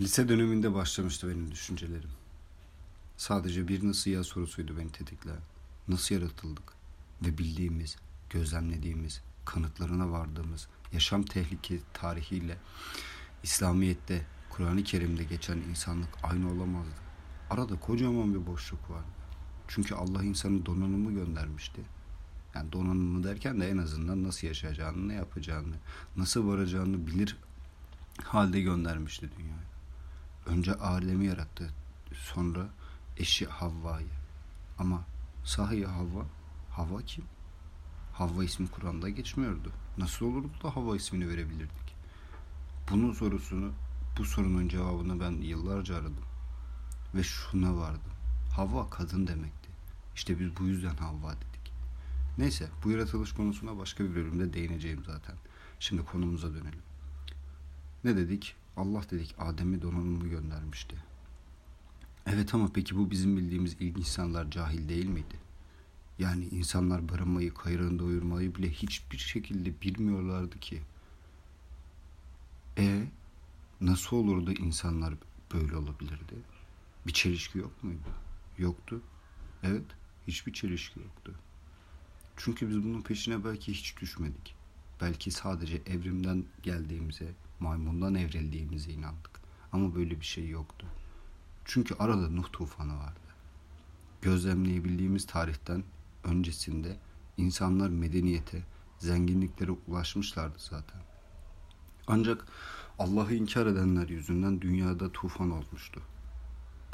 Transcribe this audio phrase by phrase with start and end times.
[0.00, 2.10] Lise döneminde başlamıştı benim düşüncelerim.
[3.16, 5.40] Sadece bir nasıl ya sorusuydu beni tetikleyen.
[5.88, 6.64] Nasıl yaratıldık?
[7.22, 7.96] Ve bildiğimiz,
[8.30, 12.56] gözlemlediğimiz, kanıtlarına vardığımız yaşam tehlike tarihiyle
[13.42, 16.94] İslamiyet'te, Kur'an-ı Kerim'de geçen insanlık aynı olamazdı.
[17.50, 19.12] Arada kocaman bir boşluk vardı.
[19.68, 21.80] Çünkü Allah insanı donanımı göndermişti.
[22.54, 25.74] Yani donanımı derken de en azından nasıl yaşayacağını, ne yapacağını,
[26.16, 27.36] nasıl varacağını bilir
[28.24, 29.73] halde göndermişti dünyaya.
[30.54, 31.70] Önce Adem'i yarattı.
[32.14, 32.68] Sonra
[33.16, 34.06] eşi Havva'yı.
[34.78, 35.04] Ama
[35.44, 36.26] sahi Havva,
[36.70, 37.24] Havva kim?
[38.12, 39.72] Havva ismi Kur'an'da geçmiyordu.
[39.98, 41.94] Nasıl olurdu da Havva ismini verebilirdik?
[42.90, 43.72] Bunun sorusunu,
[44.18, 46.24] bu sorunun cevabını ben yıllarca aradım.
[47.14, 48.12] Ve şuna vardım.
[48.56, 49.68] Havva kadın demekti.
[50.14, 51.72] İşte biz bu yüzden Havva dedik.
[52.38, 55.36] Neyse bu yaratılış konusuna başka bir bölümde değineceğim zaten.
[55.80, 56.82] Şimdi konumuza dönelim.
[58.04, 58.56] Ne dedik?
[58.76, 60.96] Allah dedik Adem'i donanımı göndermişti.
[62.26, 65.36] Evet ama peki bu bizim bildiğimiz ilk insanlar cahil değil miydi?
[66.18, 70.82] Yani insanlar barınmayı, kayrağını doyurmayı bile hiçbir şekilde bilmiyorlardı ki.
[72.78, 73.04] E
[73.80, 75.14] nasıl olurdu insanlar
[75.54, 76.34] böyle olabilirdi?
[77.06, 78.08] Bir çelişki yok muydu?
[78.58, 79.00] Yoktu.
[79.62, 79.86] Evet,
[80.26, 81.34] hiçbir çelişki yoktu.
[82.36, 84.54] Çünkü biz bunun peşine belki hiç düşmedik.
[85.00, 89.30] Belki sadece evrimden geldiğimize, maymundan evrildiğimize inandık.
[89.72, 90.86] Ama böyle bir şey yoktu.
[91.64, 93.20] Çünkü arada Nuh tufanı vardı.
[94.22, 95.84] Gözlemleyebildiğimiz tarihten
[96.24, 96.96] öncesinde
[97.36, 98.62] insanlar medeniyete,
[98.98, 101.00] zenginliklere ulaşmışlardı zaten.
[102.06, 102.46] Ancak
[102.98, 106.02] Allah'ı inkar edenler yüzünden dünyada tufan olmuştu.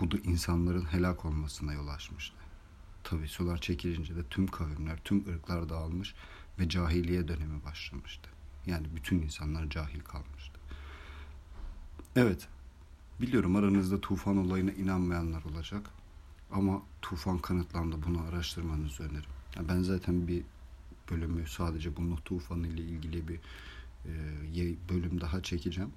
[0.00, 2.36] Bu da insanların helak olmasına yol açmıştı.
[3.04, 6.14] Tabi sular çekilince de tüm kavimler, tüm ırklar dağılmış
[6.58, 8.30] ve cahiliye dönemi başlamıştı.
[8.66, 10.60] Yani bütün insanlar cahil kalmıştı.
[12.16, 12.48] Evet,
[13.20, 15.90] biliyorum aranızda tufan olayına inanmayanlar olacak.
[16.52, 19.30] Ama tufan kanıtlandı, bunu araştırmanızı öneririm.
[19.56, 20.42] Yani ben zaten bir
[21.10, 23.40] bölümü sadece bu Nuh tufanı ile ilgili bir
[24.06, 25.92] e, bölüm daha çekeceğim.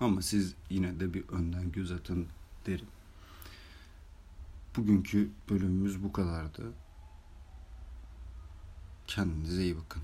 [0.00, 2.26] Ama siz yine de bir önden göz atın
[2.66, 2.86] derim.
[4.76, 6.72] Bugünkü bölümümüz bu kadardı.
[9.06, 10.02] Kendinize iyi bakın.